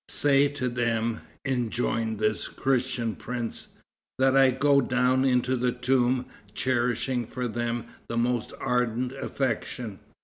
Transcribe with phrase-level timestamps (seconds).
[0.09, 3.75] "Say to them," enjoined this Christian prince,
[4.17, 9.99] "that I go down into the tomb cherishing for them the most ardent affection.